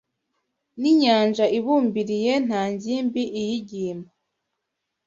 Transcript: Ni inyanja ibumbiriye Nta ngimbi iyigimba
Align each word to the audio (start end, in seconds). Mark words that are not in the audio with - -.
Ni 0.79 0.89
inyanja 0.93 1.45
ibumbiriye 1.57 2.33
Nta 2.47 2.61
ngimbi 2.73 3.23
iyigimba 3.39 4.09